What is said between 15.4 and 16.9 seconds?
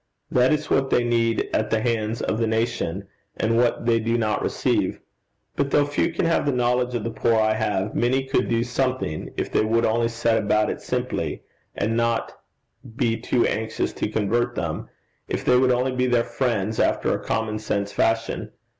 they would only be their friends